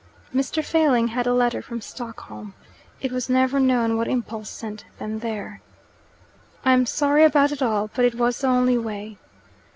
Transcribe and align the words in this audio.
Mr. 0.33 0.65
Failing 0.65 1.09
had 1.09 1.27
a 1.27 1.31
letter 1.35 1.61
from 1.61 1.79
Stockholm. 1.79 2.55
It 3.01 3.11
was 3.11 3.29
never 3.29 3.59
known 3.59 3.97
what 3.97 4.07
impulse 4.07 4.49
sent 4.49 4.83
them 4.97 5.19
there. 5.19 5.61
"I 6.65 6.73
am 6.73 6.87
sorry 6.87 7.23
about 7.23 7.51
it 7.51 7.61
all, 7.61 7.91
but 7.93 8.03
it 8.05 8.15
was 8.15 8.39
the 8.39 8.47
only 8.47 8.79
way." 8.79 9.19